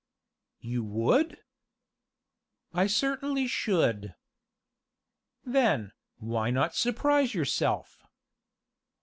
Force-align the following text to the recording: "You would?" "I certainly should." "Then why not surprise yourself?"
"You 0.61 0.83
would?" 0.83 1.37
"I 2.73 2.87
certainly 2.87 3.45
should." 3.45 4.15
"Then 5.45 5.91
why 6.17 6.49
not 6.49 6.73
surprise 6.73 7.35
yourself?" 7.35 8.01